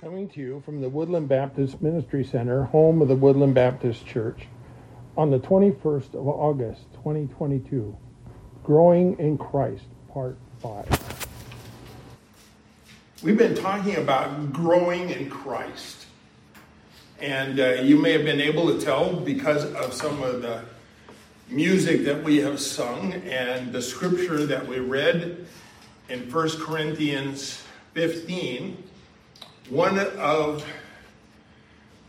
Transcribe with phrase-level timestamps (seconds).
[0.00, 4.46] Coming to you from the Woodland Baptist Ministry Center, home of the Woodland Baptist Church,
[5.14, 7.94] on the 21st of August, 2022,
[8.64, 11.26] Growing in Christ, Part 5.
[13.22, 16.06] We've been talking about growing in Christ.
[17.20, 20.64] And uh, you may have been able to tell because of some of the
[21.50, 25.44] music that we have sung and the scripture that we read
[26.08, 27.62] in 1 Corinthians
[27.92, 28.84] 15
[29.70, 30.66] one of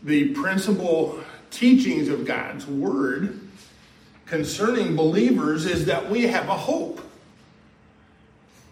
[0.02, 1.20] the principal
[1.50, 3.40] teachings of God's Word
[4.26, 7.00] concerning believers is that we have a hope.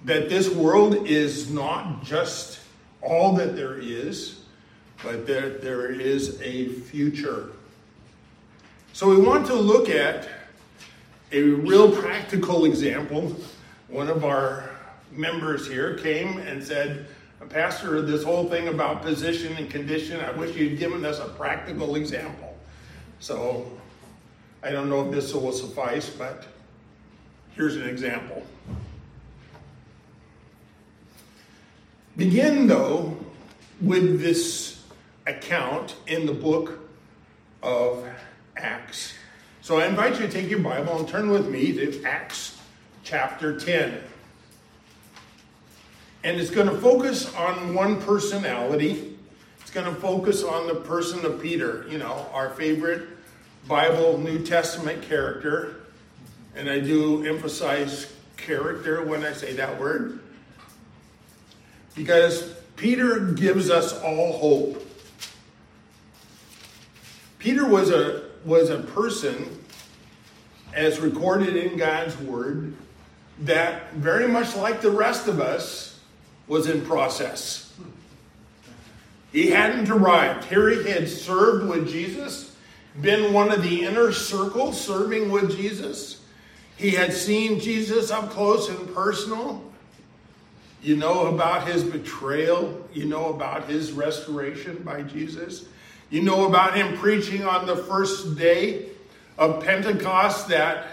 [0.05, 2.61] That this world is not just
[3.03, 4.41] all that there is,
[5.03, 7.51] but that there is a future.
[8.93, 10.29] So we want to look at
[11.33, 13.37] a real practical example.
[13.89, 14.71] One of our
[15.13, 17.07] members here came and said,
[17.49, 21.97] Pastor, this whole thing about position and condition, I wish you'd given us a practical
[21.97, 22.57] example.
[23.19, 23.71] So
[24.63, 26.47] I don't know if this will suffice, but
[27.57, 28.45] here's an example.
[32.17, 33.17] Begin, though,
[33.81, 34.85] with this
[35.27, 36.79] account in the book
[37.63, 38.07] of
[38.57, 39.15] Acts.
[39.63, 42.59] So I invite you to take your Bible and turn with me to Acts
[43.03, 44.01] chapter 10.
[46.23, 49.17] And it's going to focus on one personality.
[49.61, 53.09] It's going to focus on the person of Peter, you know, our favorite
[53.67, 55.77] Bible New Testament character.
[56.55, 60.21] And I do emphasize character when I say that word.
[61.95, 64.87] Because Peter gives us all hope.
[67.39, 69.59] Peter was a was a person
[70.75, 72.75] as recorded in God's word
[73.41, 75.90] that very much like the rest of us
[76.51, 77.73] was in process.
[79.31, 80.47] He hadn't arrived.
[80.47, 82.57] Here he had served with Jesus,
[83.01, 86.21] been one of the inner circle serving with Jesus.
[86.77, 89.63] He had seen Jesus up close and personal.
[90.83, 92.85] You know about his betrayal.
[92.93, 95.67] You know about his restoration by Jesus.
[96.11, 98.87] You know about him preaching on the first day
[99.39, 100.89] of Pentecost that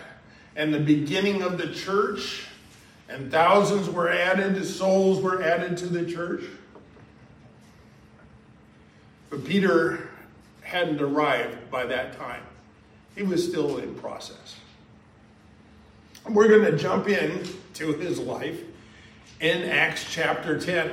[0.56, 2.47] and the beginning of the church
[3.10, 6.44] and thousands were added, souls were added to the church.
[9.30, 10.10] But Peter
[10.62, 12.44] hadn't arrived by that time.
[13.16, 14.58] He was still in process.
[16.30, 18.60] We're going to jump in to his life
[19.40, 20.92] in Acts chapter 10.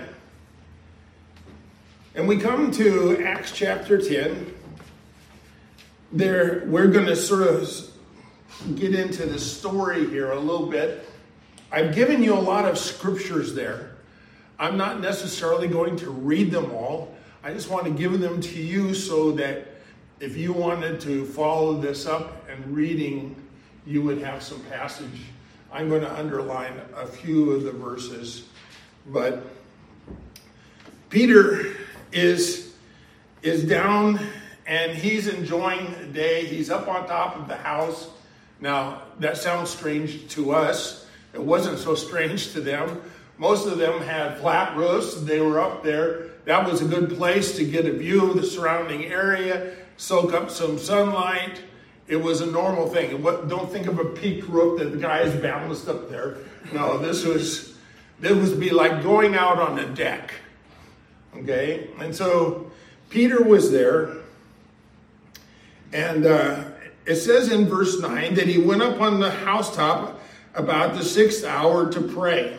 [2.14, 4.54] And we come to Acts chapter 10.
[6.12, 11.08] There, we're going to sort of get into the story here a little bit
[11.74, 13.96] I've given you a lot of scriptures there.
[14.60, 17.12] I'm not necessarily going to read them all.
[17.42, 19.66] I just want to give them to you so that
[20.20, 23.34] if you wanted to follow this up and reading,
[23.84, 25.22] you would have some passage.
[25.72, 28.44] I'm going to underline a few of the verses,
[29.08, 29.44] but
[31.10, 31.74] Peter
[32.12, 32.72] is
[33.42, 34.20] is down
[34.64, 36.46] and he's enjoying the day.
[36.46, 38.10] He's up on top of the house.
[38.60, 41.03] Now, that sounds strange to us
[41.34, 43.02] it wasn't so strange to them.
[43.38, 45.14] Most of them had flat roofs.
[45.20, 46.28] They were up there.
[46.44, 50.50] That was a good place to get a view of the surrounding area, soak up
[50.50, 51.62] some sunlight.
[52.06, 53.22] It was a normal thing.
[53.22, 56.36] Don't think of a peaked roof that the guys balanced up there.
[56.72, 57.74] No, this was
[58.20, 60.34] this would be like going out on a deck.
[61.36, 62.70] Okay, and so
[63.08, 64.18] Peter was there,
[65.92, 66.64] and uh,
[67.06, 70.13] it says in verse nine that he went up on the housetop
[70.54, 72.58] about the sixth hour to pray.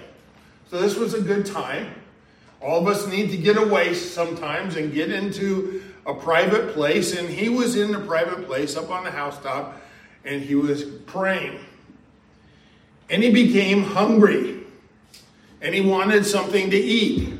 [0.69, 1.93] So this was a good time.
[2.61, 7.15] All of us need to get away sometimes and get into a private place.
[7.15, 9.81] And he was in a private place up on the housetop
[10.23, 11.59] and he was praying.
[13.09, 14.63] And he became hungry
[15.61, 17.39] and he wanted something to eat.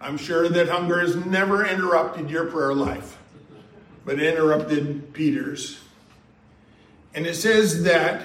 [0.00, 3.18] I'm sure that hunger has never interrupted your prayer life,
[4.04, 5.80] but interrupted Peter's.
[7.14, 8.22] And it says that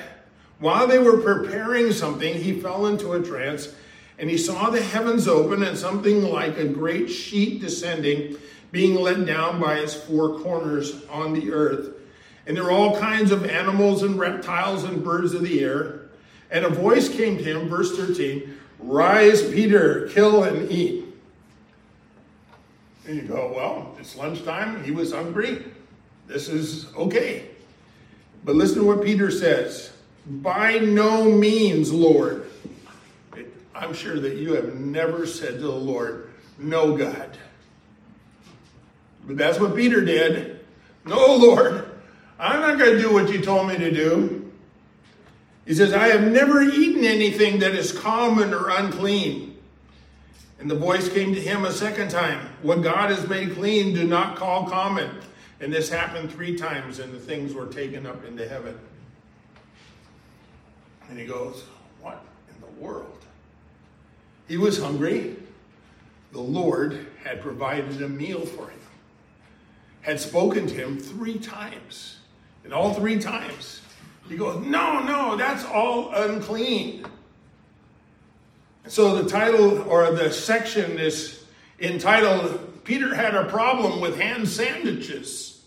[0.60, 3.74] while they were preparing something, he fell into a trance
[4.20, 8.36] and he saw the heavens open and something like a great sheet descending,
[8.72, 11.94] being let down by its four corners on the earth.
[12.48, 16.10] And there were all kinds of animals and reptiles and birds of the air.
[16.50, 21.06] And a voice came to him, verse 13 Rise, Peter, kill and eat.
[23.06, 24.84] And you go, Well, it's lunchtime.
[24.84, 25.64] He was hungry.
[26.28, 27.50] This is okay.
[28.44, 29.92] But listen to what Peter says.
[30.28, 32.50] By no means, Lord.
[33.74, 37.38] I'm sure that you have never said to the Lord, No, God.
[39.26, 40.66] But that's what Peter did.
[41.06, 41.90] No, Lord,
[42.40, 44.52] I'm not going to do what you told me to do.
[45.66, 49.58] He says, I have never eaten anything that is common or unclean.
[50.60, 54.06] And the voice came to him a second time What God has made clean, do
[54.06, 55.10] not call common.
[55.60, 58.78] And this happened three times, and the things were taken up into heaven.
[61.10, 61.64] And he goes,
[62.02, 62.24] What
[62.54, 63.26] in the world?
[64.48, 65.36] He was hungry.
[66.32, 68.80] The Lord had provided a meal for him,
[70.02, 72.18] had spoken to him three times.
[72.64, 73.82] And all three times,
[74.28, 77.06] he goes, No, no, that's all unclean.
[78.88, 81.44] So the title or the section is
[81.80, 85.62] entitled Peter had a problem with Hand sandwiches.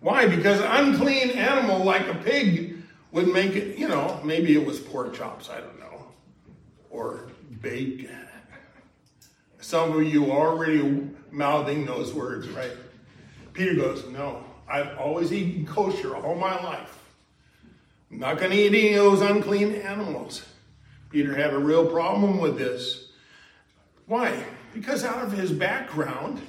[0.00, 0.28] Why?
[0.28, 2.67] Because unclean animal like a pig
[3.12, 6.06] would make it, you know, maybe it was pork chops, I don't know,
[6.90, 8.28] or bacon.
[9.60, 12.72] Some of you already mouthing those words, right?
[13.52, 16.98] Peter goes, No, I've always eaten kosher all my life.
[18.10, 20.44] I'm not going to eat any of those unclean animals.
[21.10, 23.10] Peter had a real problem with this.
[24.06, 24.44] Why?
[24.72, 26.40] Because out of his background,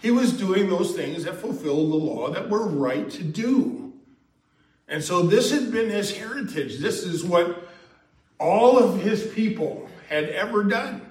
[0.00, 3.83] he was doing those things that fulfilled the law that were right to do.
[4.88, 6.78] And so this had been his heritage.
[6.78, 7.68] This is what
[8.38, 11.02] all of his people had ever done.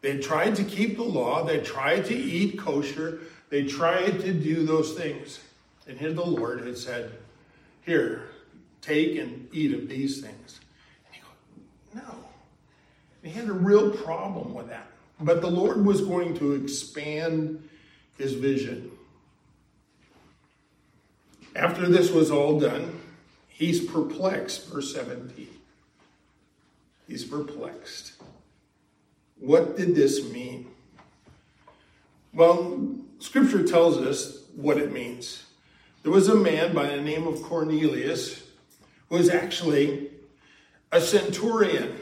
[0.00, 3.20] They tried to keep the law, they tried to eat kosher,
[3.50, 5.40] they tried to do those things.
[5.86, 7.12] And here the Lord had said,
[7.84, 8.28] Here,
[8.80, 10.60] take and eat of these things.
[11.06, 12.14] And he goes, No.
[13.22, 14.86] he had a real problem with that.
[15.20, 17.68] But the Lord was going to expand
[18.16, 18.89] his vision.
[21.54, 23.00] After this was all done,
[23.48, 25.48] he's perplexed, verse 17.
[27.08, 28.12] He's perplexed.
[29.38, 30.70] What did this mean?
[32.32, 35.44] Well, scripture tells us what it means.
[36.02, 38.42] There was a man by the name of Cornelius
[39.08, 40.10] who was actually
[40.92, 41.98] a centurion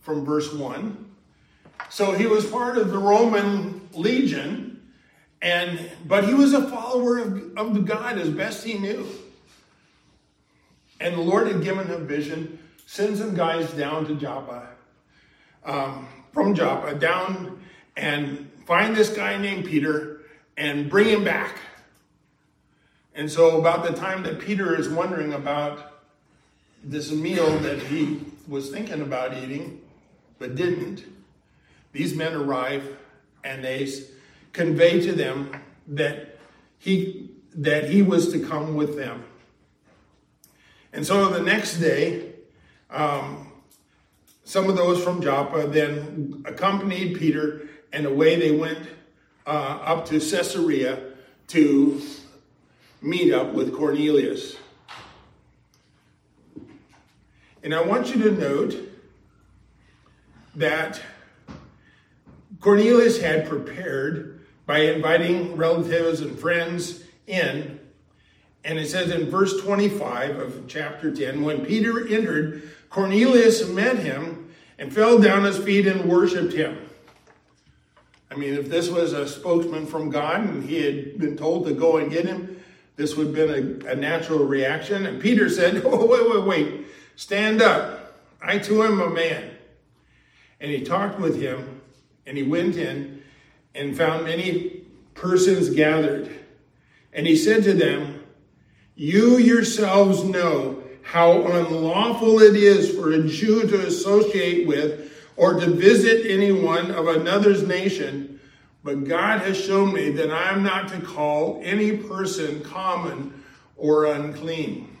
[0.00, 1.06] from verse 1.
[1.88, 4.67] So he was part of the Roman legion,
[5.40, 9.06] and but he was a follower of, of the God as best he knew.
[11.00, 14.66] And the Lord had given him vision, send some guys down to Joppa,
[15.64, 17.60] um, from Joppa, down
[17.96, 20.22] and find this guy named Peter
[20.56, 21.56] and bring him back.
[23.14, 26.00] And so, about the time that Peter is wondering about
[26.82, 29.80] this meal that he was thinking about eating
[30.38, 31.04] but didn't,
[31.92, 32.96] these men arrive
[33.42, 33.90] and they
[34.52, 35.52] convey to them
[35.88, 36.38] that
[36.78, 39.24] he that he was to come with them.
[40.92, 42.32] And so the next day,
[42.90, 43.52] um,
[44.44, 48.78] some of those from Joppa then accompanied Peter, and away they went
[49.46, 49.50] uh,
[49.82, 51.12] up to Caesarea
[51.48, 52.00] to
[53.02, 54.56] meet up with Cornelius.
[57.62, 58.76] And I want you to note
[60.54, 61.00] that
[62.60, 64.37] Cornelius had prepared
[64.68, 67.80] by inviting relatives and friends in.
[68.62, 74.50] And it says in verse 25 of chapter 10 when Peter entered, Cornelius met him
[74.78, 76.86] and fell down his feet and worshiped him.
[78.30, 81.72] I mean, if this was a spokesman from God and he had been told to
[81.72, 82.60] go and get him,
[82.96, 85.06] this would have been a, a natural reaction.
[85.06, 86.86] And Peter said, Oh, wait, wait, wait.
[87.16, 88.20] Stand up.
[88.42, 89.50] I too am a man.
[90.60, 91.80] And he talked with him,
[92.26, 93.17] and he went in
[93.74, 94.82] and found many
[95.14, 96.30] persons gathered.
[97.12, 98.24] And he said to them,
[98.94, 105.66] You yourselves know how unlawful it is for a Jew to associate with or to
[105.70, 108.40] visit anyone of another's nation,
[108.84, 113.42] but God has shown me that I am not to call any person common
[113.76, 114.96] or unclean.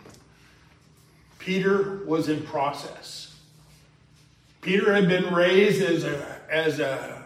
[1.38, 3.36] Peter was in process.
[4.60, 7.17] Peter had been raised as a, as a,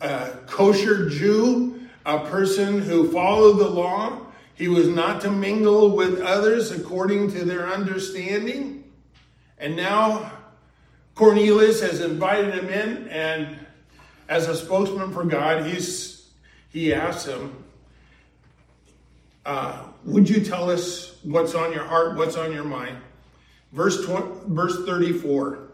[0.00, 4.18] a kosher Jew, a person who followed the law.
[4.54, 8.84] He was not to mingle with others according to their understanding.
[9.58, 10.32] And now
[11.14, 13.58] Cornelius has invited him in, and
[14.28, 16.30] as a spokesman for God, he's,
[16.70, 17.62] he asks him,
[19.44, 22.96] uh, Would you tell us what's on your heart, what's on your mind?
[23.72, 25.69] Verse, 20, verse 34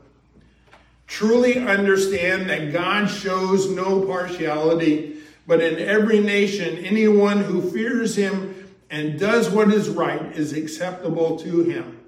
[1.07, 8.71] Truly understand that God shows no partiality, but in every nation, anyone who fears him
[8.91, 12.01] and does what is right is acceptable to him.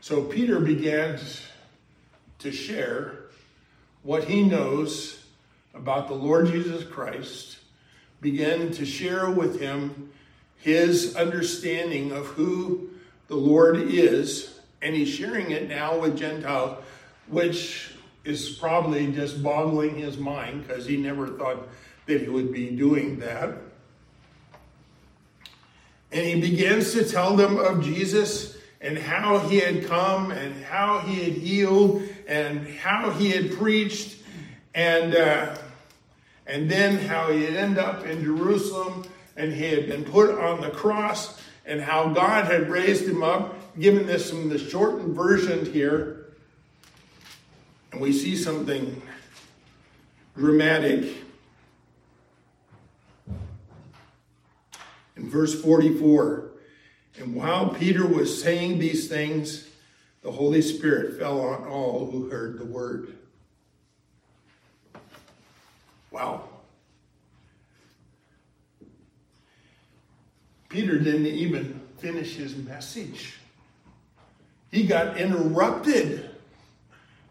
[0.00, 1.18] So Peter began
[2.38, 3.14] to share
[4.02, 5.24] what he knows
[5.74, 7.58] about the Lord Jesus Christ,
[8.20, 10.10] began to share with him
[10.56, 12.90] his understanding of who
[13.28, 16.82] the Lord is, and he's sharing it now with Gentiles,
[17.28, 17.92] which
[18.28, 21.68] is probably just boggling his mind because he never thought
[22.06, 23.56] that he would be doing that.
[26.10, 31.00] And he begins to tell them of Jesus and how he had come and how
[31.00, 34.16] he had healed and how he had preached
[34.74, 35.56] and uh,
[36.46, 39.04] and then how he had ended up in Jerusalem
[39.36, 43.78] and he had been put on the cross and how God had raised him up,
[43.78, 46.27] given this in the shortened version here.
[47.98, 49.02] And we see something
[50.36, 51.16] dramatic
[55.16, 56.52] in verse 44.
[57.18, 59.68] And while Peter was saying these things,
[60.22, 63.14] the Holy Spirit fell on all who heard the word.
[66.12, 66.44] Wow.
[70.68, 73.38] Peter didn't even finish his message.
[74.70, 76.36] He got interrupted.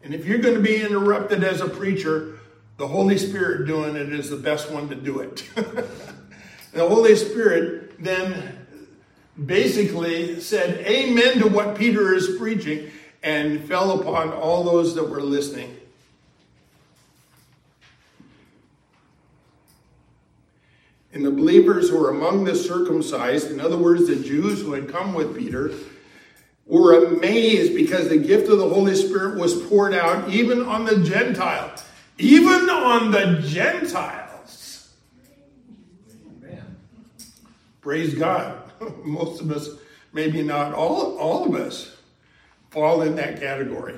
[0.08, 2.40] And if you're going to be interrupted as a preacher,
[2.78, 5.44] the Holy Spirit doing it is the best one to do it.
[6.72, 8.66] the Holy Spirit then
[9.46, 12.90] basically said amen to what Peter is preaching
[13.22, 15.76] and fell upon all those that were listening.
[21.12, 24.88] And the believers who were among the circumcised, in other words, the Jews who had
[24.88, 25.74] come with Peter,
[26.68, 30.98] were amazed because the gift of the Holy Spirit was poured out even on the
[30.98, 31.84] Gentiles.
[32.18, 34.94] Even on the Gentiles.
[36.12, 36.78] Amen.
[37.82, 38.60] Praise God.
[39.04, 39.70] Most of us,
[40.12, 41.96] maybe not all, all of us,
[42.70, 43.96] fall in that category.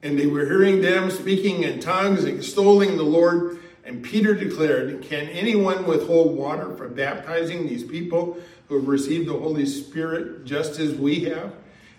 [0.00, 3.58] And they were hearing them speaking in tongues, extolling the Lord.
[3.88, 8.36] And Peter declared, Can anyone withhold water from baptizing these people
[8.68, 11.54] who have received the Holy Spirit just as we have?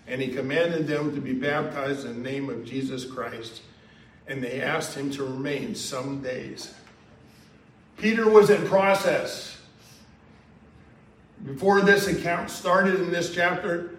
[0.06, 3.62] And he commanded them to be baptized in the name of Jesus Christ.
[4.28, 6.72] And they asked him to remain some days.
[7.96, 9.58] Peter was in process.
[11.44, 13.96] Before this account started in this chapter,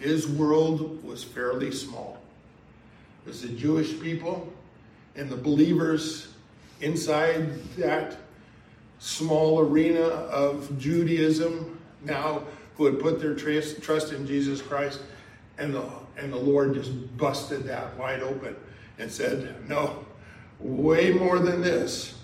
[0.00, 2.22] his world was fairly small.
[3.26, 4.50] It was the Jewish people
[5.16, 6.28] and the believers
[6.80, 8.16] inside that
[8.98, 12.44] small arena of Judaism now
[12.76, 15.00] who had put their trust in Jesus Christ.
[15.58, 15.84] And the,
[16.16, 18.54] and the Lord just busted that wide open
[18.98, 20.04] and said, No,
[20.60, 22.14] way more than this.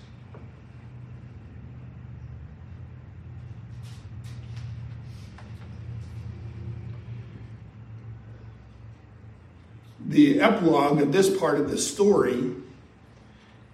[10.06, 12.52] the epilogue of this part of the story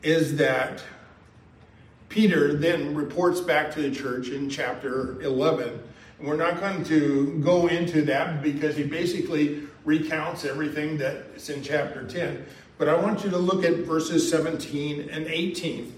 [0.03, 0.83] is that
[2.09, 5.81] Peter then reports back to the church in chapter 11.
[6.19, 11.63] And we're not going to go into that because he basically recounts everything that's in
[11.63, 12.45] chapter 10.
[12.79, 15.95] But I want you to look at verses 17 and 18.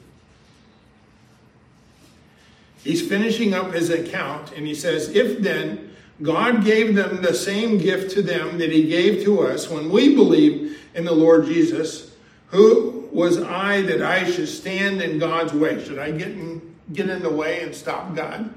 [2.83, 5.93] He's finishing up his account and he says, If then
[6.23, 10.15] God gave them the same gift to them that He gave to us when we
[10.15, 12.15] believe in the Lord Jesus.
[12.49, 15.85] Who was I that I should stand in God's way?
[15.85, 18.53] Should I get in, get in the way and stop God?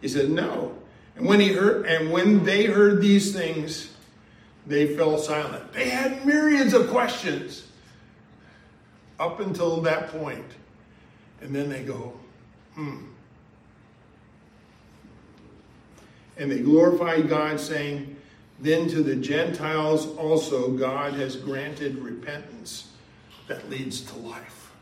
[0.00, 0.74] He said, No.
[1.16, 3.92] And when he heard, and when they heard these things,
[4.66, 5.72] they fell silent.
[5.72, 7.66] They had myriads of questions
[9.18, 10.44] up until that point.
[11.40, 12.14] And then they go,
[12.74, 12.98] hmm.
[16.36, 18.16] And they glorified God, saying,
[18.60, 22.87] Then to the Gentiles also God has granted repentance
[23.48, 24.72] that leads to life.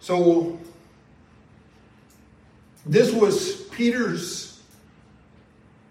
[0.00, 0.58] So,
[2.86, 4.60] this was Peter's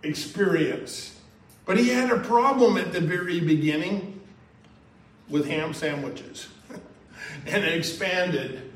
[0.03, 1.17] experience.
[1.65, 4.19] But he had a problem at the very beginning
[5.29, 6.47] with ham sandwiches.
[7.45, 8.71] and it expanded.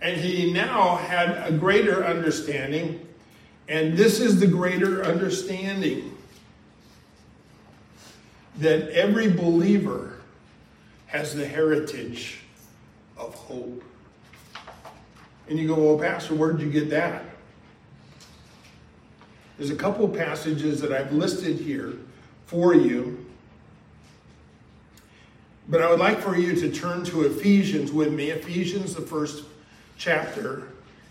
[0.00, 3.08] And he now had a greater understanding
[3.68, 6.16] and this is the greater understanding
[8.56, 10.17] that every believer
[11.08, 12.38] has the heritage
[13.16, 13.82] of hope.
[15.48, 17.24] And you go, well, Pastor, where did you get that?
[19.56, 21.94] There's a couple of passages that I've listed here
[22.46, 23.24] for you.
[25.68, 29.44] But I would like for you to turn to Ephesians with me, Ephesians, the first
[29.96, 30.68] chapter,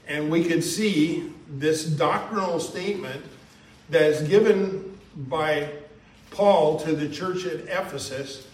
[0.08, 3.24] and we could see this doctrinal statement
[3.90, 5.70] that is given by
[6.32, 8.47] Paul to the church at Ephesus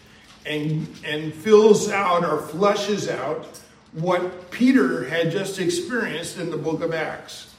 [0.45, 3.59] and, and fills out or flushes out
[3.93, 7.53] what Peter had just experienced in the book of Acts.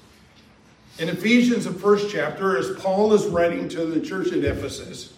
[0.98, 5.12] In Ephesians, the first chapter, as Paul is writing to the church at Ephesus,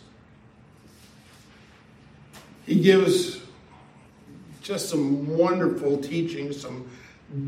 [2.64, 3.40] he gives
[4.62, 6.88] just some wonderful teaching, some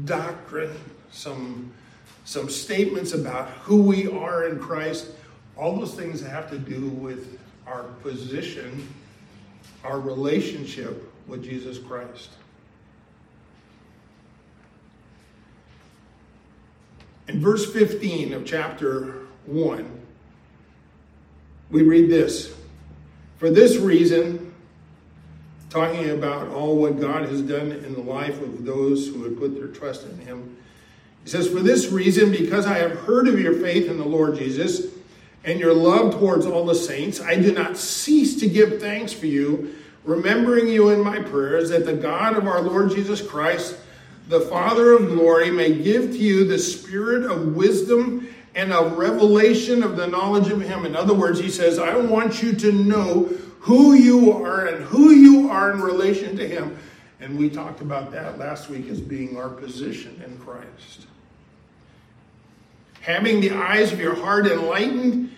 [0.05, 0.73] doctrine,
[1.11, 1.73] some,
[2.25, 5.09] some statements about who we are in Christ.
[5.57, 8.87] All those things have to do with our position,
[9.85, 12.31] our relationship with Jesus Christ.
[17.29, 20.01] In verse 15 of chapter 1,
[21.71, 22.55] we read this
[23.37, 24.55] For this reason,
[25.69, 29.55] talking about all what God has done in the life of those who have put
[29.55, 30.57] their trust in Him,
[31.23, 34.37] he says, For this reason, because I have heard of your faith in the Lord
[34.37, 34.87] Jesus
[35.45, 39.27] and your love towards all the saints, I do not cease to give thanks for
[39.27, 43.77] you, remembering you in my prayers, that the God of our Lord Jesus Christ,
[44.29, 49.83] the Father of glory, may give to you the spirit of wisdom and of revelation
[49.83, 50.85] of the knowledge of Him.
[50.85, 53.25] In other words, He says, I want you to know
[53.61, 56.77] who you are and who you are in relation to Him.
[57.21, 61.07] And we talked about that last week as being our position in Christ.
[63.03, 65.33] Having the eyes of your heart enlightened,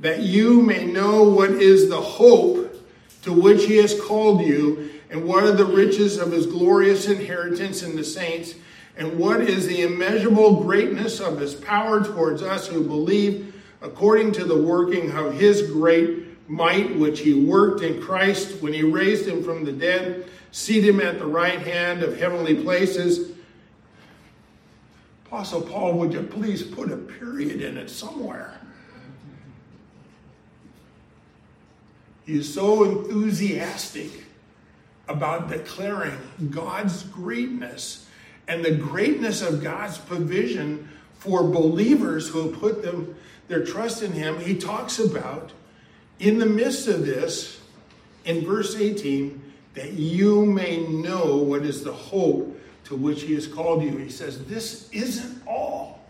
[0.00, 2.74] that you may know what is the hope
[3.22, 7.82] to which He has called you and what are the riches of his glorious inheritance
[7.82, 8.54] in the saints?
[8.96, 14.44] And what is the immeasurable greatness of his power towards us who believe, according to
[14.44, 19.44] the working of his great might, which he worked in Christ when he raised him
[19.44, 23.35] from the dead, seated him at the right hand of heavenly places?
[25.26, 28.60] Apostle Paul, would you please put a period in it somewhere?
[32.24, 34.10] He's so enthusiastic
[35.08, 36.18] about declaring
[36.50, 38.06] God's greatness
[38.46, 43.16] and the greatness of God's provision for believers who put them
[43.48, 44.38] their trust in him.
[44.38, 45.52] He talks about
[46.20, 47.60] in the midst of this
[48.24, 49.42] in verse 18
[49.74, 53.96] that you may know what is the hope to which he has called you.
[53.96, 56.00] He says this isn't all.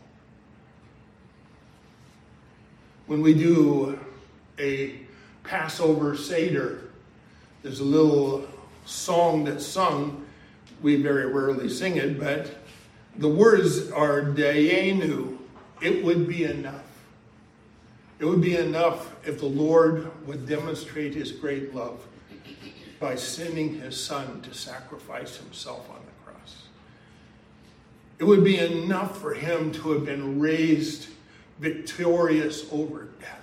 [3.06, 3.98] When we do
[4.58, 5.00] a
[5.42, 6.90] Passover Seder,
[7.62, 8.46] there's a little
[8.84, 10.26] song that's sung.
[10.82, 12.54] We very rarely sing it, but
[13.16, 15.38] the words are Dayenu.
[15.80, 16.82] It would be enough.
[18.18, 22.06] It would be enough if the Lord would demonstrate his great love
[22.98, 26.15] by sending his son to sacrifice himself on the.
[28.18, 31.08] It would be enough for him to have been raised
[31.58, 33.40] victorious over death.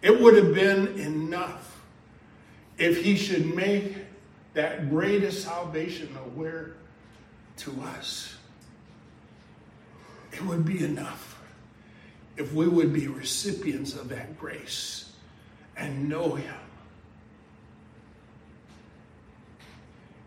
[0.00, 1.80] It would have been enough
[2.78, 3.96] if he should make
[4.54, 6.74] that greatest salvation aware
[7.58, 8.36] to us,
[10.32, 11.40] it would be enough
[12.36, 15.12] if we would be recipients of that grace
[15.76, 16.54] and know him.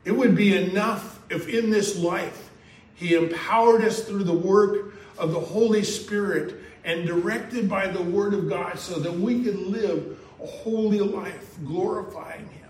[0.04, 2.52] It would be enough if in this life
[2.96, 8.34] he empowered us through the work of the Holy Spirit and directed by the Word
[8.34, 12.70] of God so that we could live a holy life, glorifying Him.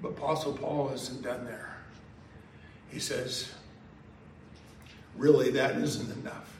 [0.00, 1.76] But Apostle Paul isn't done there.
[2.88, 3.52] He says,
[5.16, 6.58] really, that isn't enough.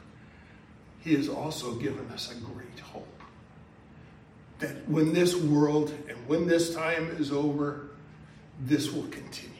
[1.01, 3.07] He has also given us a great hope
[4.59, 7.87] that when this world and when this time is over,
[8.59, 9.50] this will continue.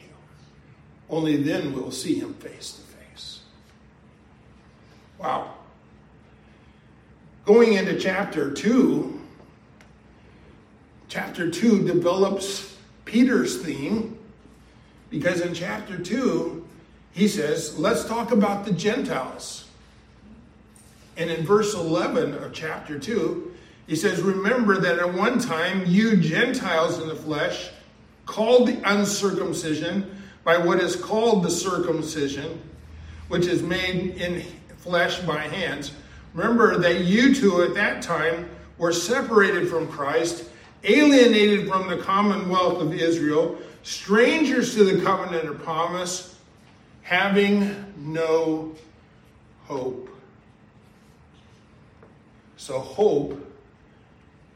[1.08, 3.40] Only then we'll see him face to face.
[5.18, 5.54] Wow.
[7.44, 9.20] Going into chapter 2,
[11.08, 14.18] chapter 2 develops Peter's theme
[15.10, 16.66] because in chapter 2,
[17.12, 19.68] he says, let's talk about the Gentiles.
[21.16, 23.52] And in verse 11 of chapter 2,
[23.86, 27.70] he says, Remember that at one time you Gentiles in the flesh,
[28.24, 32.60] called the uncircumcision by what is called the circumcision,
[33.28, 34.42] which is made in
[34.78, 35.92] flesh by hands.
[36.34, 40.48] Remember that you two at that time were separated from Christ
[40.84, 46.36] alienated from the commonwealth of Israel, strangers to the covenant of promise,
[47.02, 48.74] having no
[49.64, 50.08] hope.
[52.56, 53.40] So, hope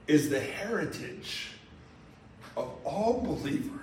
[0.06, 1.48] is the heritage
[2.56, 3.75] of all believers.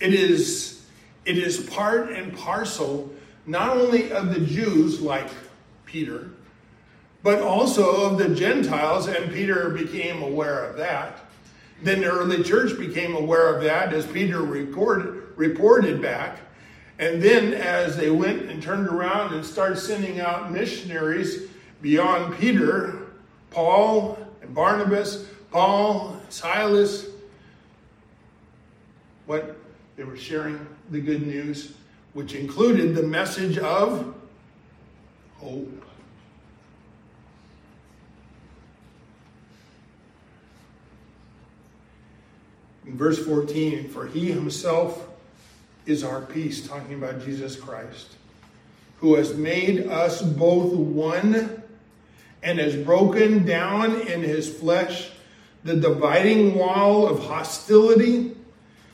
[0.00, 0.82] It is,
[1.24, 3.12] it is part and parcel
[3.46, 5.28] not only of the Jews, like
[5.84, 6.30] Peter,
[7.22, 11.20] but also of the Gentiles, and Peter became aware of that.
[11.82, 16.38] Then the early church became aware of that as Peter recorded, reported back.
[16.98, 21.48] And then as they went and turned around and started sending out missionaries
[21.80, 23.06] beyond Peter,
[23.50, 27.06] Paul and Barnabas, Paul, Silas,
[29.26, 29.56] what
[30.00, 31.74] they were sharing the good news,
[32.14, 34.14] which included the message of
[35.36, 35.84] hope.
[42.86, 45.06] In verse 14, for he himself
[45.84, 48.14] is our peace, talking about Jesus Christ,
[49.00, 51.62] who has made us both one
[52.42, 55.10] and has broken down in his flesh
[55.62, 58.29] the dividing wall of hostility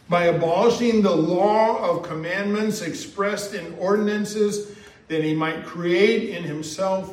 [0.08, 4.76] by abolishing the law of commandments expressed in ordinances,
[5.08, 7.12] that he might create in himself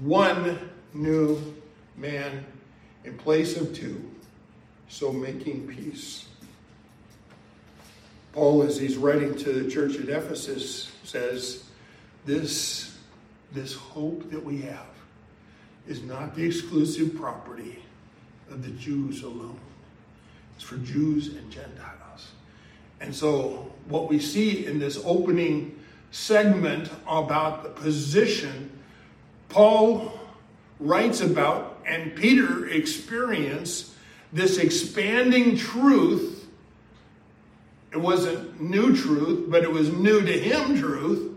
[0.00, 0.58] one
[0.92, 1.54] new
[1.96, 2.44] man
[3.04, 4.10] in place of two,
[4.88, 6.26] so making peace.
[8.32, 11.64] Paul, as he's writing to the church at Ephesus, says,
[12.24, 12.96] This,
[13.52, 14.86] this hope that we have
[15.86, 17.78] is not the exclusive property
[18.50, 19.60] of the Jews alone.
[20.56, 22.32] It's for Jews and Gentiles.
[23.00, 25.78] And so, what we see in this opening
[26.10, 28.70] segment about the position,
[29.48, 30.18] Paul
[30.80, 33.94] writes about, and Peter experience
[34.32, 36.48] this expanding truth.
[37.92, 41.32] It wasn't new truth, but it was new to him truth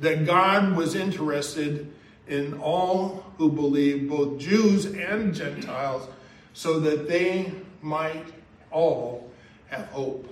[0.00, 1.92] that God was interested
[2.26, 6.08] in all who believe, both Jews and Gentiles,
[6.54, 8.26] so that they might
[8.72, 9.30] all
[9.68, 10.28] have hope.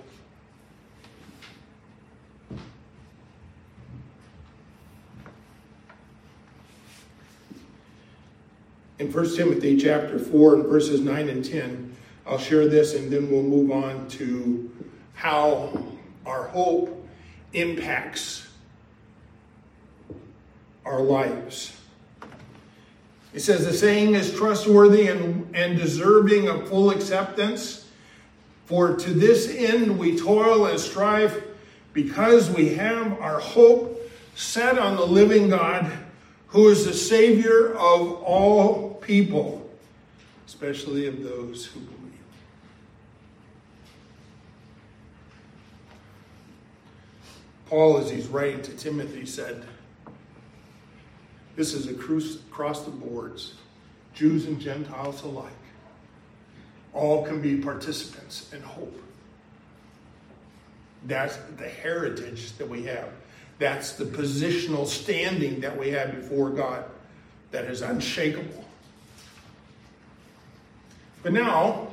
[8.99, 11.95] In 1 Timothy chapter 4 and verses 9 and 10,
[12.27, 14.71] I'll share this and then we'll move on to
[15.15, 15.83] how
[16.25, 17.07] our hope
[17.53, 18.47] impacts
[20.85, 21.75] our lives.
[23.33, 27.80] It says the saying is trustworthy and, and deserving of full acceptance.
[28.71, 31.43] For to this end we toil and strive
[31.91, 35.91] because we have our hope set on the living God
[36.47, 39.69] who is the Savior of all people,
[40.47, 41.97] especially of those who believe.
[47.65, 49.65] Paul, as he's writing to Timothy, said,
[51.57, 53.55] This is a cross across the boards,
[54.13, 55.51] Jews and Gentiles alike.
[56.93, 59.01] All can be participants in hope.
[61.05, 63.09] That's the heritage that we have.
[63.59, 66.85] That's the positional standing that we have before God
[67.51, 68.65] that is unshakable.
[71.23, 71.87] But now,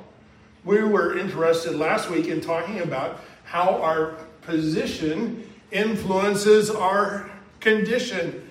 [0.64, 7.30] we were interested last week in talking about how our position influences our
[7.60, 8.48] condition.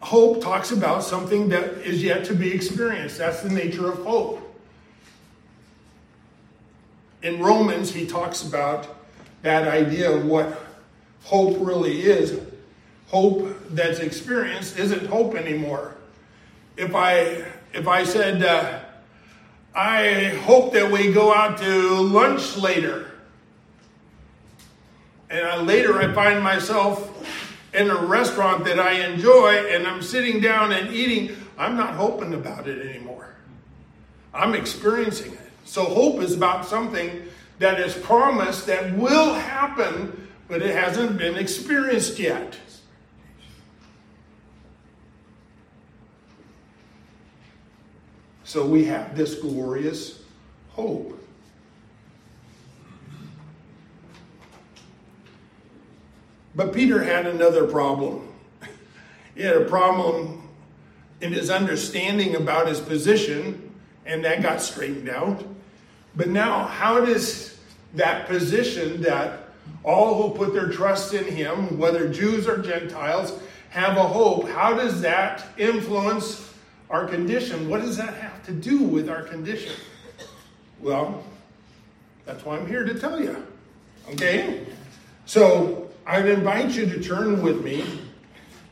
[0.00, 3.18] Hope talks about something that is yet to be experienced.
[3.18, 4.45] That's the nature of hope.
[7.26, 8.86] In Romans, he talks about
[9.42, 10.62] that idea of what
[11.24, 12.40] hope really is.
[13.08, 15.96] Hope that's experienced isn't hope anymore.
[16.76, 18.78] If I if I said, uh,
[19.74, 23.10] I hope that we go out to lunch later,
[25.28, 27.12] and I, later I find myself
[27.74, 32.34] in a restaurant that I enjoy, and I'm sitting down and eating, I'm not hoping
[32.34, 33.34] about it anymore.
[34.32, 35.45] I'm experiencing it.
[35.66, 37.24] So hope is about something
[37.58, 42.56] that is promised that will happen, but it hasn't been experienced yet.
[48.44, 50.22] So we have this glorious
[50.70, 51.20] hope.
[56.54, 58.32] But Peter had another problem.
[59.34, 60.48] He had a problem
[61.20, 63.74] in his understanding about his position,
[64.06, 65.44] and that got straightened out.
[66.16, 67.58] But now, how does
[67.94, 69.40] that position that
[69.84, 73.38] all who put their trust in him, whether Jews or Gentiles,
[73.70, 76.52] have a hope, how does that influence
[76.88, 77.68] our condition?
[77.68, 79.72] What does that have to do with our condition?
[80.80, 81.22] Well,
[82.24, 83.46] that's why I'm here to tell you.
[84.12, 84.66] Okay?
[85.26, 87.84] So I'd invite you to turn with me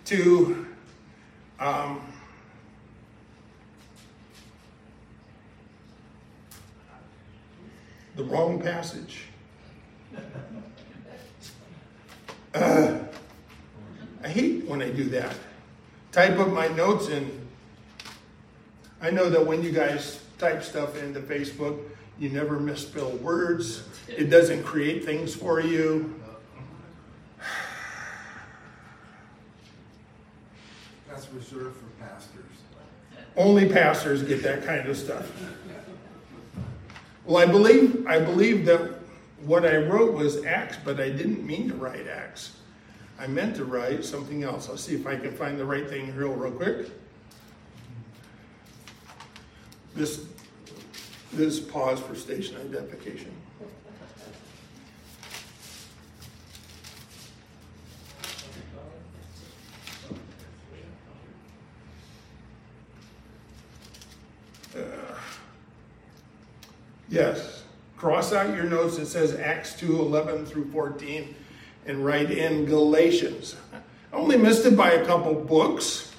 [0.07, 0.66] to
[1.61, 2.00] um,
[8.16, 9.24] the wrong passage.
[12.55, 12.98] Uh,
[14.22, 15.35] I hate when I do that.
[16.12, 17.46] Type up my notes and
[19.03, 21.79] I know that when you guys type stuff into Facebook,
[22.18, 23.83] you never misspell words.
[24.09, 26.20] It doesn't create things for you.
[31.09, 32.44] That's reserved for pastors.
[33.37, 35.31] Only pastors get that kind of stuff.
[37.25, 38.95] Well, I believe I believe that
[39.45, 42.57] what I wrote was Acts, but I didn't mean to write Acts.
[43.19, 44.69] I meant to write something else.
[44.69, 46.89] I'll see if I can find the right thing real, real quick.
[49.95, 50.27] This,
[51.33, 53.31] this pause for station identification.
[64.77, 64.81] Uh,
[67.09, 67.63] yes.
[67.97, 68.99] Cross out your notes.
[68.99, 71.35] It says Acts 2 11 through 14
[71.87, 73.57] and write in Galatians.
[74.12, 76.12] I only missed it by a couple books.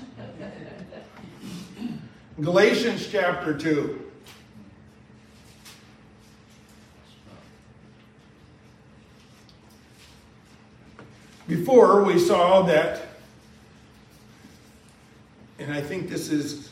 [2.41, 4.01] Galatians chapter 2.
[11.47, 13.03] Before we saw that,
[15.59, 16.71] and I think this is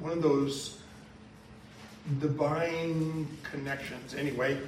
[0.00, 0.80] one of those
[2.20, 4.58] divine connections, anyway,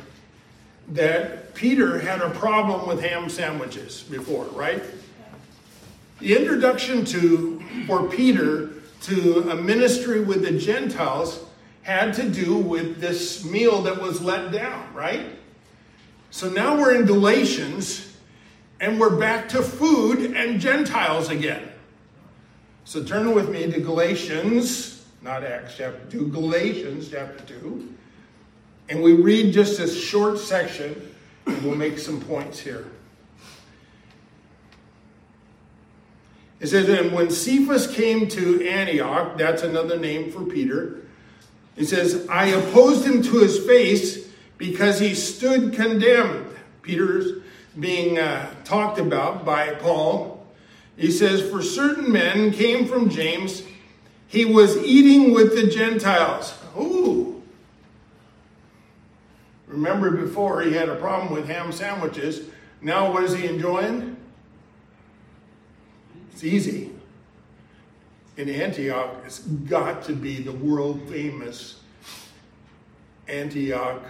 [0.88, 4.82] that Peter had a problem with ham sandwiches before, right?
[6.20, 8.70] The introduction to for Peter
[9.02, 11.44] to a ministry with the Gentiles
[11.82, 15.26] had to do with this meal that was let down, right?
[16.30, 18.16] So now we're in Galatians
[18.80, 21.68] and we're back to food and Gentiles again.
[22.84, 24.95] So turn with me to Galatians,
[25.26, 27.94] not Acts chapter 2, Galatians chapter 2.
[28.90, 31.12] And we read just this short section
[31.46, 32.86] and we'll make some points here.
[36.60, 41.02] It says, And when Cephas came to Antioch, that's another name for Peter,
[41.74, 46.56] he says, I opposed him to his face because he stood condemned.
[46.82, 47.42] Peter's
[47.78, 50.46] being uh, talked about by Paul.
[50.96, 53.65] He says, For certain men came from James,
[54.28, 56.54] he was eating with the Gentiles.
[56.78, 57.42] Ooh.
[59.66, 62.48] Remember before he had a problem with ham sandwiches.
[62.80, 64.16] Now what is he enjoying?
[66.32, 66.92] It's easy.
[68.36, 71.80] In Antioch, it's got to be the world famous
[73.28, 74.02] Antioch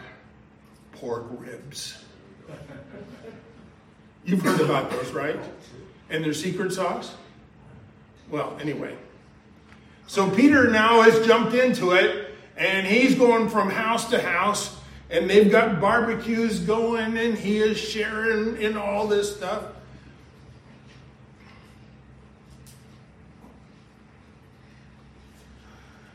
[0.92, 2.02] pork ribs.
[4.24, 5.38] You've heard about those, right?
[6.10, 7.14] And their secret sauce?
[8.28, 8.96] Well, anyway.
[10.06, 14.76] So Peter now has jumped into it, and he's going from house to house,
[15.10, 19.64] and they've got barbecues going, and he is sharing in all this stuff.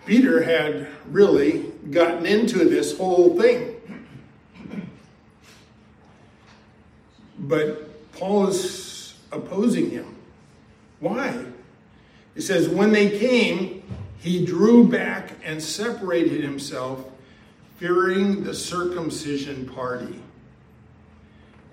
[0.06, 3.76] Peter had really gotten into this whole thing.
[7.38, 10.16] But Paul is opposing him.
[11.00, 11.46] Why?
[12.36, 13.81] He says, when they came,
[14.22, 17.06] he drew back and separated himself,
[17.78, 20.22] fearing the circumcision party.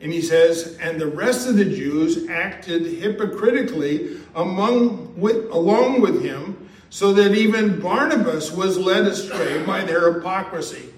[0.00, 6.22] And he says, and the rest of the Jews acted hypocritically among, with, along with
[6.22, 10.88] him, so that even Barnabas was led astray by their hypocrisy.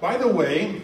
[0.00, 0.80] By the way,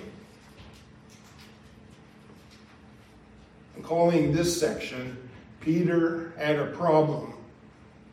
[3.75, 5.17] I'm calling this section,
[5.61, 7.33] Peter had a problem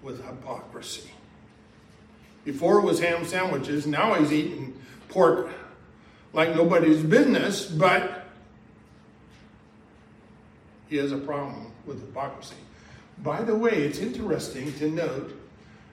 [0.02, 1.12] with hypocrisy.
[2.48, 4.74] Before it was ham sandwiches, now he's eating
[5.10, 5.50] pork
[6.32, 8.26] like nobody's business, but
[10.88, 12.56] he has a problem with hypocrisy.
[13.18, 15.38] By the way, it's interesting to note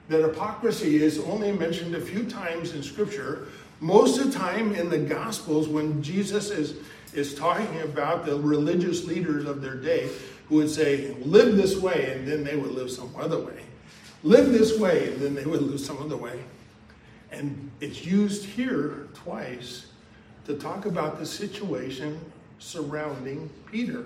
[0.07, 3.49] that hypocrisy is only mentioned a few times in Scripture.
[3.81, 6.75] Most of the time in the Gospels, when Jesus is,
[7.13, 10.09] is talking about the religious leaders of their day
[10.47, 13.61] who would say, Live this way, and then they would live some other way.
[14.25, 16.43] Live this way, and then they would live some other way.
[17.31, 19.85] And it's used here twice
[20.47, 22.19] to talk about the situation
[22.57, 24.05] surrounding Peter.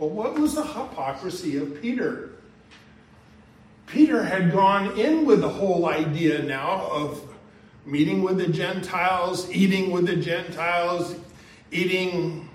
[0.00, 2.30] Well, what was the hypocrisy of Peter?
[3.86, 7.22] Peter had gone in with the whole idea now of
[7.84, 11.14] meeting with the Gentiles, eating with the Gentiles,
[11.70, 12.48] eating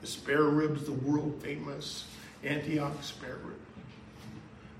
[0.00, 2.04] the spare ribs, the world famous
[2.44, 3.56] Antioch spare rib.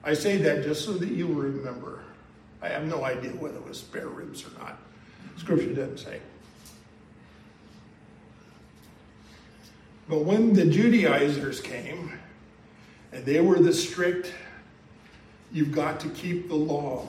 [0.03, 2.01] I say that just so that you remember.
[2.62, 4.79] I have no idea whether it was spare ribs or not.
[5.37, 6.20] Scripture doesn't say.
[10.09, 12.18] But when the Judaizers came,
[13.12, 14.33] and they were the strict
[15.53, 17.07] You've got to keep the law,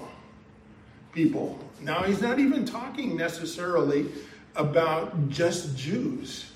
[1.13, 1.59] people.
[1.79, 4.07] Now, he's not even talking necessarily
[4.55, 6.51] about just Jews.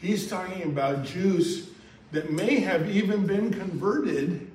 [0.00, 1.69] He's talking about Jews
[2.12, 4.50] that may have even been converted,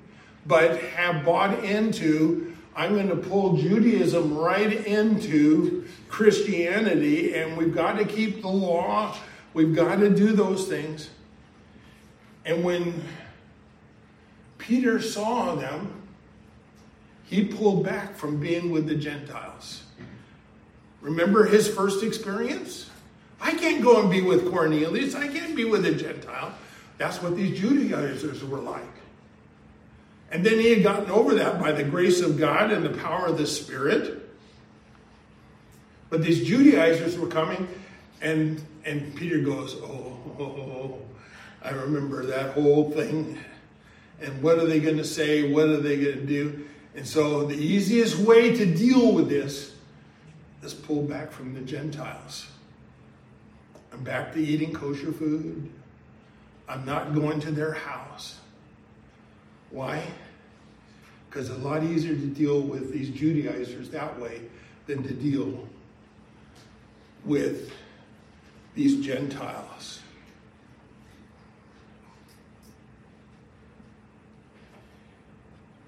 [0.46, 7.98] but have bought into, I'm going to pull Judaism right into Christianity, and we've got
[7.98, 9.16] to keep the law,
[9.54, 11.10] we've got to do those things.
[12.44, 13.02] And when
[14.58, 16.02] Peter saw them,
[17.24, 19.82] he pulled back from being with the Gentiles.
[21.00, 22.88] Remember his first experience?
[23.40, 25.14] I can't go and be with Cornelius.
[25.14, 26.54] I can't be with a Gentile.
[26.98, 28.82] That's what these Judaizers were like.
[30.30, 33.26] And then he had gotten over that by the grace of God and the power
[33.26, 34.28] of the Spirit.
[36.10, 37.68] But these Judaizers were coming,
[38.20, 40.98] and, and Peter goes, oh, oh, oh,
[41.62, 43.38] I remember that whole thing.
[44.20, 45.52] And what are they going to say?
[45.52, 46.66] What are they going to do?
[46.94, 49.74] And so the easiest way to deal with this
[50.62, 52.46] is pull back from the Gentiles.
[53.92, 55.70] I'm back to eating kosher food.
[56.68, 58.38] I'm not going to their house.
[59.70, 60.02] Why?
[61.28, 64.42] Because it's a lot easier to deal with these Judaizers that way
[64.86, 65.68] than to deal
[67.24, 67.72] with
[68.74, 70.00] these Gentiles.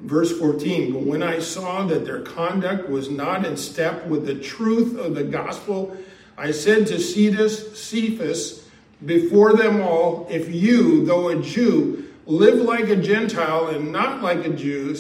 [0.01, 4.37] Verse 14, but when I saw that their conduct was not in step with the
[4.37, 5.97] truth of the gospel,
[6.37, 8.58] I said to Cetus, Cephas,
[9.05, 14.45] before them all, if you, though a Jew, live like a Gentile and not like
[14.45, 14.97] a Jew,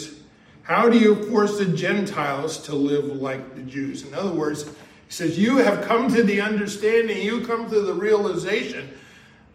[0.62, 4.06] how do you force the Gentiles to live like the Jews?
[4.06, 7.94] In other words, he says, You have come to the understanding, you come to the
[7.94, 8.90] realization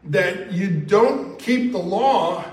[0.05, 2.43] that you don't keep the law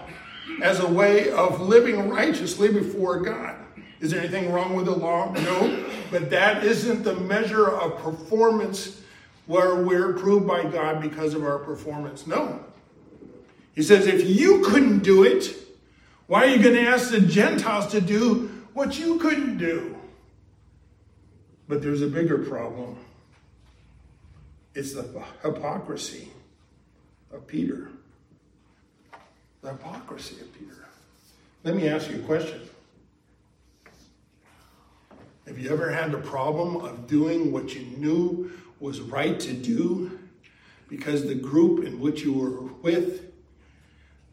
[0.62, 3.56] as a way of living righteously before God.
[4.00, 5.32] Is there anything wrong with the law?
[5.32, 5.86] No.
[6.10, 9.00] But that isn't the measure of performance
[9.46, 12.26] where we're approved by God because of our performance.
[12.26, 12.64] No.
[13.74, 15.56] He says, if you couldn't do it,
[16.26, 19.96] why are you going to ask the Gentiles to do what you couldn't do?
[21.66, 22.96] But there's a bigger problem
[24.74, 25.02] it's the
[25.42, 26.30] hypocrisy
[27.32, 27.88] of Peter.
[29.62, 30.86] The hypocrisy of Peter.
[31.64, 32.60] Let me ask you a question.
[35.46, 40.18] Have you ever had the problem of doing what you knew was right to do
[40.88, 43.30] because the group in which you were with,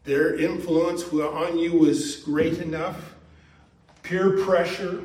[0.04, 3.14] their influence on you was great enough,
[4.02, 5.04] peer pressure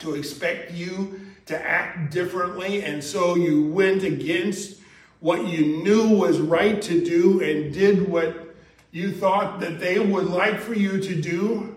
[0.00, 4.80] to expect you to act differently, and so you went against
[5.20, 8.54] what you knew was right to do and did what
[8.90, 11.76] you thought that they would like for you to do?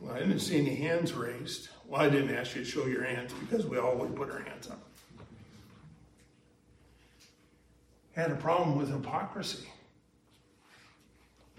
[0.00, 1.68] Well, I didn't see any hands raised.
[1.88, 4.40] Well, I didn't ask you to show your hands because we all would put our
[4.40, 4.78] hands up.
[8.12, 9.66] Had a problem with hypocrisy.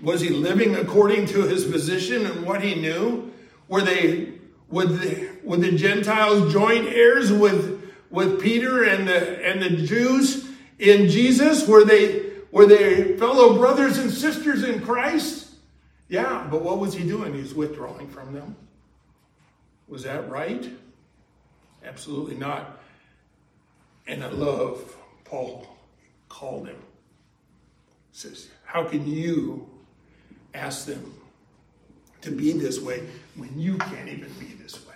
[0.01, 3.31] Was he living according to his position and what he knew?
[3.67, 4.33] Were they
[4.69, 10.47] would the, would the Gentiles join heirs with, with Peter and the and the Jews
[10.77, 11.67] in Jesus?
[11.67, 15.55] Were they were they fellow brothers and sisters in Christ?
[16.07, 17.33] Yeah, but what was he doing?
[17.33, 18.55] He's withdrawing from them.
[19.89, 20.69] Was that right?
[21.83, 22.79] Absolutely not.
[24.07, 25.67] And I love Paul
[26.29, 26.81] called him.
[28.11, 29.67] Says, How can you
[30.53, 31.13] ask them
[32.21, 33.03] to be this way
[33.35, 34.88] when you can't even be this way?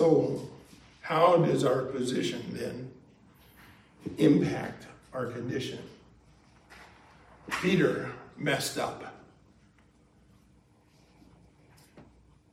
[0.00, 0.48] So,
[1.02, 2.90] how does our position then
[4.16, 5.78] impact our condition?
[7.60, 9.14] Peter messed up.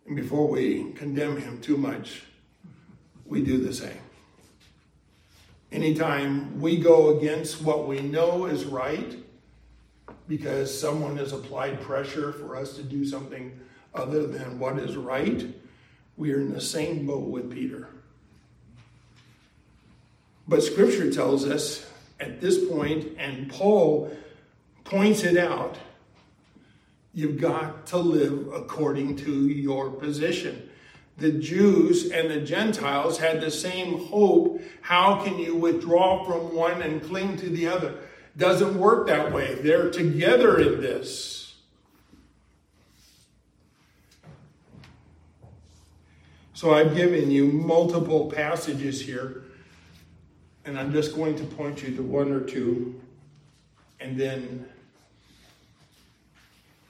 [0.05, 2.23] And before we condemn him too much,
[3.25, 4.01] we do the same.
[5.71, 9.15] Anytime we go against what we know is right,
[10.27, 13.57] because someone has applied pressure for us to do something
[13.95, 15.45] other than what is right,
[16.17, 17.87] we are in the same boat with Peter.
[20.47, 21.89] But scripture tells us
[22.19, 24.11] at this point, and Paul
[24.83, 25.77] points it out,
[27.13, 30.69] you've got to live according to your position.
[31.17, 34.61] The Jews and the Gentiles had the same hope.
[34.81, 37.95] How can you withdraw from one and cling to the other?
[38.37, 39.55] doesn't work that way.
[39.55, 41.46] They're together in this.
[46.57, 49.43] So I've given you multiple passages here,
[50.65, 52.99] and I'm just going to point you to one or two,
[53.99, 54.67] and then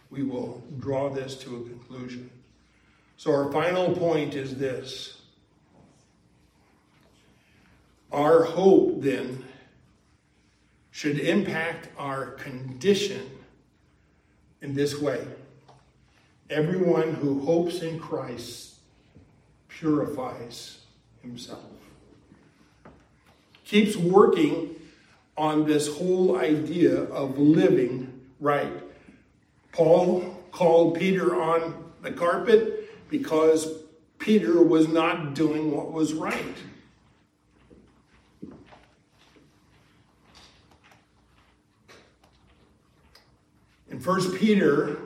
[0.09, 2.30] we will draw this to a conclusion.
[3.18, 5.20] So, our final point is this
[8.13, 9.43] our hope then
[10.91, 13.30] should impact our condition
[14.61, 15.28] in this way.
[16.49, 18.76] Everyone who hopes in Christ
[19.80, 20.80] purifies
[21.21, 21.63] himself.
[23.65, 24.75] Keeps working
[25.38, 28.71] on this whole idea of living right.
[29.71, 33.67] Paul called Peter on the carpet because
[34.17, 36.55] Peter was not doing what was right.
[43.89, 44.97] In 1 Peter,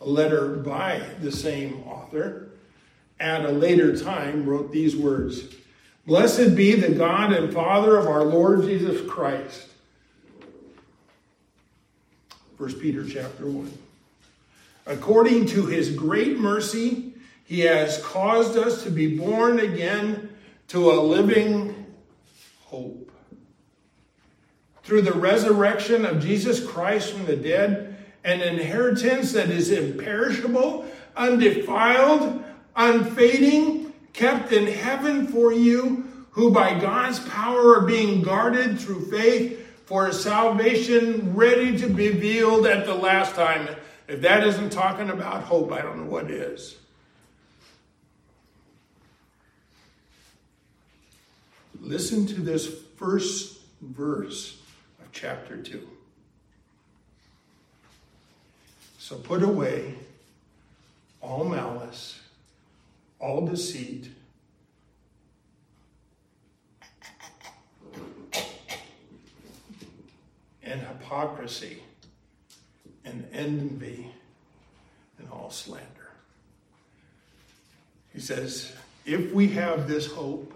[0.00, 2.48] a letter by the same author,
[3.18, 5.44] at a later time wrote these words
[6.06, 9.68] Blessed be the God and Father of our Lord Jesus Christ.
[12.58, 13.76] 1 Peter chapter 1.
[14.86, 17.12] According to his great mercy,
[17.44, 20.30] he has caused us to be born again
[20.68, 21.86] to a living
[22.64, 23.10] hope.
[24.84, 30.86] Through the resurrection of Jesus Christ from the dead, an inheritance that is imperishable,
[31.16, 32.44] undefiled,
[32.76, 39.66] unfading, kept in heaven for you, who by God's power are being guarded through faith
[39.86, 43.68] for salvation ready to be revealed at the last time.
[44.08, 46.76] If that isn't talking about hope, I don't know what is.
[51.80, 54.60] Listen to this first verse
[55.00, 55.88] of chapter 2.
[58.98, 59.94] So put away
[61.20, 61.75] all malice
[63.26, 64.08] all deceit,
[70.62, 71.82] and hypocrisy,
[73.04, 74.06] and envy,
[75.18, 75.82] and all slander.
[78.12, 78.72] He says,
[79.04, 80.54] if we have this hope,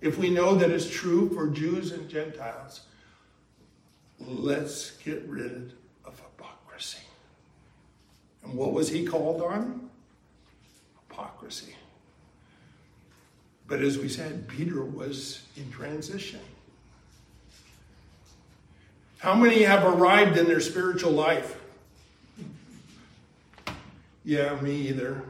[0.00, 2.80] if we know that it's true for Jews and Gentiles,
[4.18, 5.72] let's get rid
[6.04, 6.98] of hypocrisy.
[8.42, 9.87] And what was he called on?
[11.18, 11.74] Hypocrisy.
[13.66, 16.40] But as we said, Peter was in transition.
[19.18, 21.58] How many have arrived in their spiritual life?
[24.24, 25.22] Yeah, me either.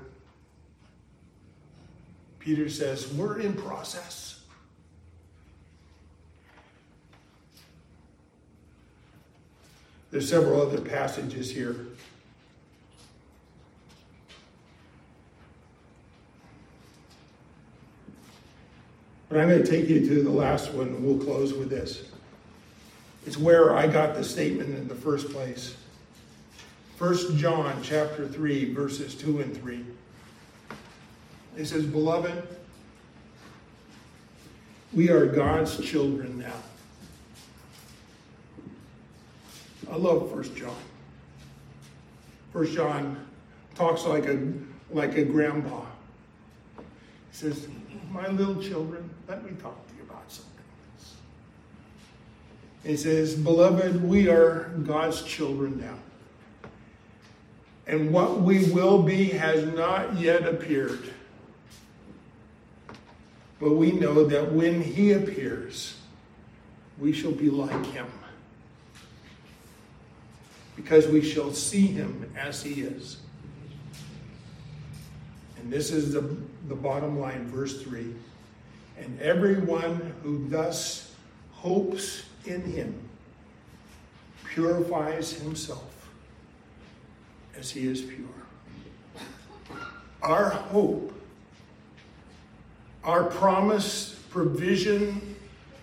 [2.39, 4.41] Peter says, We're in process.
[10.11, 11.76] There's several other passages here
[19.28, 22.04] But I'm going to take you to the last one, and we'll close with this.
[23.26, 25.76] It's where I got the statement in the first place.
[26.98, 29.84] 1 John chapter 3, verses 2 and 3.
[31.56, 32.48] It says, Beloved,
[34.94, 36.52] we are God's children now.
[39.92, 40.74] I love 1 John.
[42.52, 43.26] 1 John
[43.74, 44.52] talks like a
[44.90, 45.82] like a grandpa.
[46.78, 46.82] He
[47.32, 47.68] says,
[48.11, 50.52] My little children, let me talk to you about something.
[52.84, 55.98] He says, Beloved, we are God's children now.
[57.86, 61.11] And what we will be has not yet appeared.
[63.61, 65.96] But we know that when he appears,
[66.98, 68.06] we shall be like him.
[70.76, 73.18] Because we shall see him as he is.
[75.56, 76.36] And this is the,
[76.66, 78.14] the bottom line, verse 3.
[78.98, 81.14] And everyone who thus
[81.52, 83.09] hopes in him
[84.44, 86.09] purifies himself
[87.56, 88.26] as he is pure.
[90.22, 91.12] Our hope,
[93.04, 95.36] our promise, provision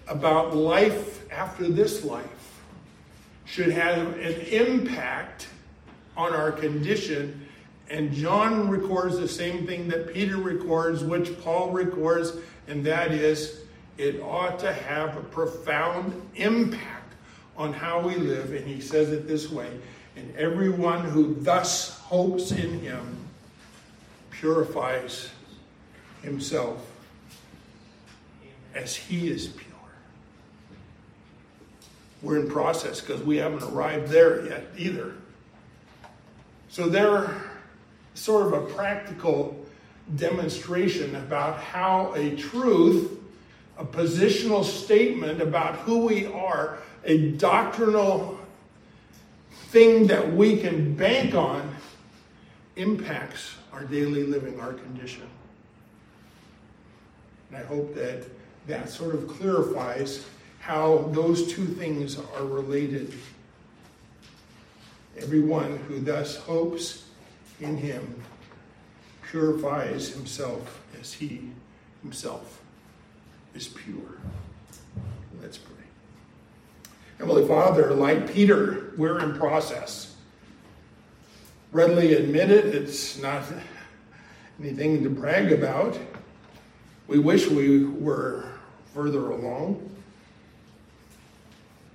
[0.08, 2.62] about life after this life
[3.46, 5.48] should have an impact
[6.18, 7.45] on our condition.
[7.90, 12.34] And John records the same thing that Peter records, which Paul records
[12.68, 13.62] and that is
[13.98, 17.14] it ought to have a profound impact
[17.56, 18.54] on how we live.
[18.54, 19.70] And he says it this way
[20.16, 23.18] and everyone who thus hopes in him
[24.32, 25.30] purifies
[26.22, 26.86] himself
[28.74, 29.72] as he is pure.
[32.22, 35.14] We're in process because we haven't arrived there yet either.
[36.70, 37.30] So they're
[38.16, 39.64] sort of a practical
[40.16, 43.20] demonstration about how a truth,
[43.78, 48.40] a positional statement about who we are, a doctrinal
[49.70, 51.76] thing that we can bank on
[52.76, 55.28] impacts our daily living, our condition.
[57.50, 58.24] And I hope that
[58.68, 60.26] that sort of clarifies
[60.60, 63.14] how those two things are related.
[65.18, 67.05] Everyone who thus hopes
[67.60, 68.22] in him
[69.30, 71.50] purifies himself as he
[72.02, 72.62] himself
[73.54, 74.20] is pure.
[75.42, 75.74] Let's pray.
[77.18, 80.16] Heavenly Father, like Peter, we're in process.
[81.72, 83.44] Readily admit it, it's not
[84.60, 85.98] anything to brag about.
[87.08, 88.46] We wish we were
[88.94, 89.90] further along,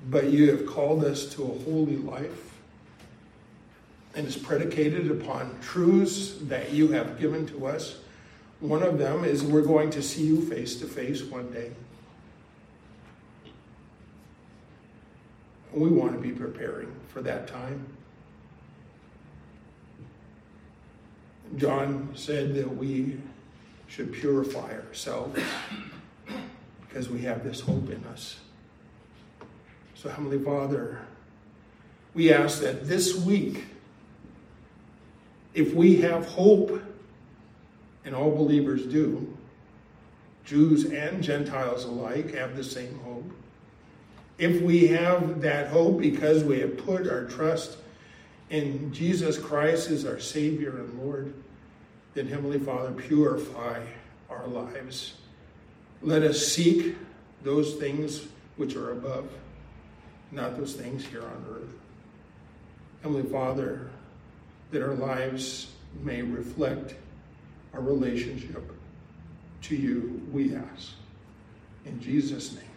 [0.09, 2.60] but you have called us to a holy life
[4.15, 7.99] and is predicated upon truths that you have given to us.
[8.61, 11.71] One of them is we're going to see you face to face one day.
[15.73, 17.87] We want to be preparing for that time.
[21.57, 23.19] John said that we
[23.87, 25.41] should purify ourselves
[26.89, 28.39] because we have this hope in us.
[29.95, 31.01] So, Heavenly Father,
[32.15, 33.65] we ask that this week,
[35.55, 36.82] if we have hope,
[38.05, 39.36] and all believers do,
[40.44, 43.30] Jews and Gentiles alike have the same hope.
[44.38, 47.76] If we have that hope because we have put our trust
[48.48, 51.34] in Jesus Christ as our Savior and Lord,
[52.14, 53.84] then Heavenly Father, purify
[54.30, 55.14] our lives.
[56.03, 56.96] Let us seek
[57.42, 58.26] those things
[58.57, 59.28] which are above,
[60.32, 61.68] not those things here on earth.
[63.03, 63.89] Heavenly Father,
[64.71, 66.95] that our lives may reflect
[67.75, 68.73] our relationship
[69.62, 70.93] to you, we ask.
[71.85, 72.70] In Jesus' name.